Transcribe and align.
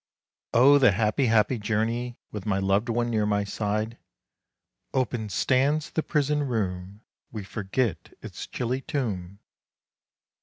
Oh! 0.51 0.79
the 0.79 0.93
happy, 0.93 1.27
happy 1.27 1.59
journey, 1.59 2.17
With 2.31 2.43
my 2.47 2.57
loved 2.57 2.89
one 2.89 3.11
near 3.11 3.27
my 3.27 3.43
side! 3.43 3.99
Open 4.95 5.29
stands 5.29 5.91
the 5.91 6.01
prison 6.01 6.41
room; 6.41 7.01
We 7.31 7.43
forget 7.43 8.11
its 8.19 8.47
chilly 8.47 8.81
tomb. 8.81 9.37